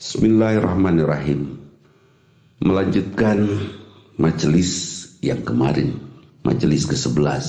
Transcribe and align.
Bismillahirrahmanirrahim. 0.00 1.60
Melanjutkan 2.64 3.68
majelis 4.16 4.72
yang 5.20 5.44
kemarin, 5.44 5.92
majelis 6.40 6.88
ke-11. 6.88 7.44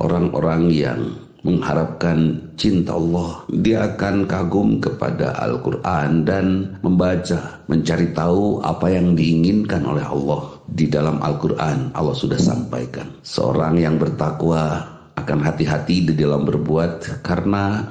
Orang-orang 0.00 0.72
yang 0.72 1.20
mengharapkan 1.44 2.48
cinta 2.56 2.96
Allah, 2.96 3.44
dia 3.52 3.92
akan 3.92 4.24
kagum 4.24 4.80
kepada 4.80 5.36
Al-Quran 5.36 6.24
dan 6.24 6.80
membaca, 6.80 7.60
mencari 7.68 8.08
tahu 8.16 8.64
apa 8.64 8.88
yang 8.88 9.12
diinginkan 9.12 9.84
oleh 9.84 10.08
Allah. 10.08 10.48
Di 10.72 10.88
dalam 10.88 11.20
Al-Quran, 11.20 11.92
Allah 11.92 12.16
sudah 12.16 12.40
sampaikan. 12.40 13.20
Seorang 13.20 13.76
yang 13.76 14.00
bertakwa 14.00 14.80
akan 15.20 15.44
hati-hati 15.44 16.08
di 16.08 16.16
dalam 16.16 16.48
berbuat 16.48 17.20
karena 17.20 17.84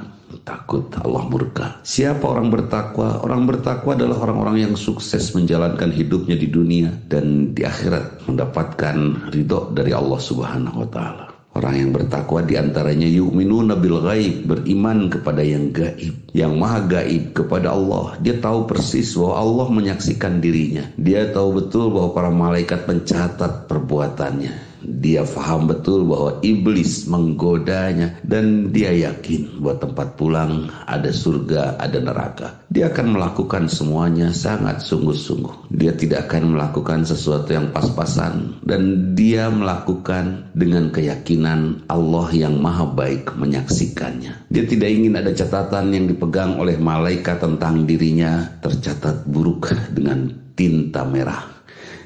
takut 0.44 0.89
Allah 1.00 1.23
murka. 1.28 1.80
Siapa 1.86 2.26
orang 2.26 2.50
bertakwa? 2.50 3.21
Orang 3.21 3.48
bertakwa 3.48 3.98
adalah 3.98 4.18
orang-orang 4.26 4.70
yang 4.70 4.74
sukses 4.78 5.34
menjalankan 5.38 5.89
hidupnya 5.93 6.38
di 6.38 6.48
dunia 6.50 6.89
dan 7.07 7.56
di 7.56 7.61
akhirat 7.65 8.25
mendapatkan 8.25 9.29
ridho 9.32 9.71
dari 9.74 9.92
Allah 9.93 10.20
Subhanahu 10.21 10.86
wa 10.86 10.89
taala. 10.89 11.25
Orang 11.51 11.75
yang 11.75 11.92
bertakwa 11.92 12.48
di 12.48 12.56
antaranya 12.56 13.12
yu'minuna 13.12 13.75
bil 13.75 14.00
ghaib, 14.00 14.48
beriman 14.48 15.12
kepada 15.12 15.43
yang 15.43 15.75
gaib, 15.75 16.32
yang 16.32 16.56
maha 16.56 16.87
gaib 16.87 17.36
kepada 17.36 17.76
Allah. 17.76 18.15
Dia 18.23 18.39
tahu 18.39 18.71
persis 18.71 19.12
bahwa 19.20 19.36
Allah 19.36 19.68
menyaksikan 19.68 20.39
dirinya. 20.39 20.87
Dia 20.96 21.28
tahu 21.28 21.60
betul 21.60 21.92
bahwa 21.92 22.15
para 22.15 22.32
malaikat 22.32 22.87
mencatat 22.87 23.68
perbuatannya 23.68 24.71
dia 24.82 25.21
faham 25.21 25.70
betul 25.70 26.06
bahwa 26.10 26.42
iblis 26.42 27.06
menggodanya 27.06 28.18
dan 28.26 28.74
dia 28.74 28.92
yakin 28.92 29.62
bahwa 29.62 29.78
tempat 29.78 30.07
pulang 30.18 30.52
ada 30.90 31.14
surga, 31.14 31.78
ada 31.78 31.98
neraka. 32.02 32.48
Dia 32.73 32.90
akan 32.90 33.17
melakukan 33.17 33.70
semuanya 33.70 34.34
sangat 34.34 34.81
sungguh-sungguh. 34.81 35.73
Dia 35.76 35.94
tidak 35.94 36.31
akan 36.31 36.58
melakukan 36.58 37.06
sesuatu 37.06 37.54
yang 37.54 37.70
pas-pasan 37.70 38.58
dan 38.66 39.14
dia 39.14 39.52
melakukan 39.54 40.50
dengan 40.58 40.90
keyakinan 40.90 41.86
Allah 41.88 42.28
yang 42.34 42.58
maha 42.58 42.90
baik 42.90 43.34
menyaksikannya. 43.38 44.50
Dia 44.50 44.64
tidak 44.66 44.90
ingin 44.90 45.14
ada 45.20 45.32
catatan 45.32 45.94
yang 45.94 46.06
dipegang 46.10 46.58
oleh 46.58 46.76
malaikat 46.82 47.38
tentang 47.40 47.86
dirinya 47.86 48.50
tercatat 48.64 49.28
buruk 49.30 49.70
dengan 49.94 50.32
tinta 50.58 51.06
merah. 51.06 51.62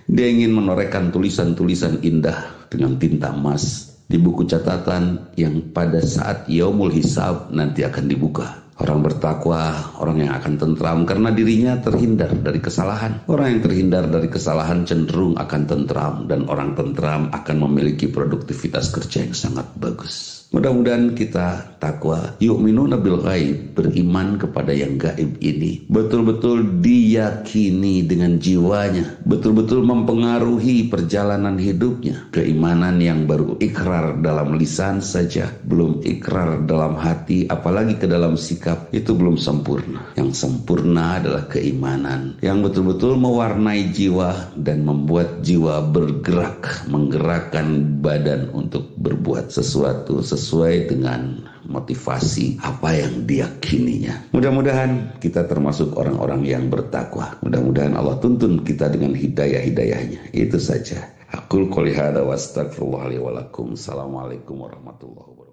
Dia 0.06 0.30
ingin 0.30 0.54
menorehkan 0.54 1.10
tulisan-tulisan 1.10 2.06
indah 2.06 2.64
dengan 2.76 3.00
tinta 3.00 3.31
emas 3.31 3.95
di 4.06 4.20
buku 4.20 4.45
catatan 4.45 5.31
yang 5.40 5.64
pada 5.73 6.04
saat 6.04 6.45
yaumul 6.52 6.92
hisab 6.92 7.50
nanti 7.56 7.82
akan 7.82 8.06
dibuka. 8.06 8.64
Orang 8.76 9.08
bertakwa, 9.08 9.95
orang 10.04 10.28
yang 10.28 10.36
akan 10.36 10.59
tentram 10.59 11.08
karena 11.08 11.31
dirinya 11.31 11.80
terhindar 11.80 12.36
dari 12.36 12.59
kesalahan. 12.59 13.23
Orang 13.32 13.56
yang 13.56 13.62
terhindar 13.64 14.04
dari 14.12 14.28
kesalahan 14.28 14.84
cenderung 14.84 15.40
akan 15.40 15.62
tentram 15.64 16.28
dan 16.28 16.44
orang 16.52 16.76
tentram 16.76 17.32
akan 17.32 17.58
memiliki 17.72 18.12
produktivitas 18.12 18.92
kerja 18.92 19.23
yang 19.23 19.32
sangat 19.32 19.72
bagus. 19.80 20.45
Mudah-mudahan 20.56 21.17
kita 21.20 21.76
takwa, 21.84 22.40
yu'minuna 22.40 22.95
bil 22.95 23.20
ghaib, 23.20 23.76
beriman 23.76 24.40
kepada 24.40 24.72
yang 24.72 24.95
gaib 24.95 25.36
ini. 25.44 25.84
Betul-betul 25.92 26.80
diyakini 26.80 28.08
dengan 28.08 28.39
jiwanya, 28.39 29.20
betul-betul 29.28 29.84
mempengaruhi 29.84 30.88
perjalanan 30.88 31.60
hidupnya. 31.60 32.32
Keimanan 32.32 33.04
yang 33.04 33.28
baru 33.28 33.60
ikrar 33.60 34.23
dalam 34.23 34.56
lisan 34.56 35.04
saja, 35.04 35.52
belum 35.67 36.06
ikrar 36.08 36.64
dalam 36.64 36.95
hati, 37.04 37.52
apalagi 37.52 38.00
ke 38.00 38.08
dalam 38.08 38.39
sikap, 38.39 38.64
itu 38.89 39.11
belum 39.13 39.38
sempurna. 39.38 40.13
Yang 40.17 40.45
sempurna 40.45 41.21
adalah 41.21 41.45
keimanan 41.45 42.41
yang 42.41 42.66
betul-betul 42.66 43.17
mewarnai 43.19 43.94
jiwa 43.94 44.55
dan 44.58 44.81
membuat 44.81 45.45
jiwa 45.45 45.85
bergerak, 45.85 46.89
menggerakkan 46.89 47.99
badan 48.02 48.49
untuk 48.52 48.95
berbuat 48.97 49.53
sesuatu 49.53 50.25
sesuai 50.25 50.89
dengan 50.89 51.45
motivasi 51.65 52.61
apa 52.61 52.93
yang 52.93 53.25
diyakininya. 53.25 54.33
Mudah-mudahan 54.33 55.17
kita 55.17 55.49
termasuk 55.49 55.98
orang-orang 55.98 56.45
yang 56.45 56.70
bertakwa. 56.70 57.37
Mudah-mudahan 57.42 57.98
Allah 57.98 58.17
tuntun 58.21 58.61
kita 58.61 58.89
dengan 58.93 59.17
hidayah-hidayahnya. 59.17 60.33
Itu 60.33 60.61
saja. 60.61 61.15
Aku 61.33 61.67
qouli 61.67 61.92
hada 61.92 62.21
wa 62.23 62.37
astagfirullah 62.37 63.09
Assalamualaikum 63.52 64.55
warahmatullahi 64.61 65.25
wabarakatuh. 65.33 65.45